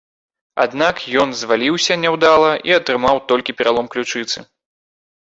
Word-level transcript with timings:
Аднак 0.63 1.01
ён 1.25 1.35
зваліўся 1.43 1.99
няўдала 2.05 2.51
і 2.73 2.77
атрымаў 2.81 3.23
толькі 3.29 3.57
пералом 3.63 3.85
ключыцы. 3.97 4.39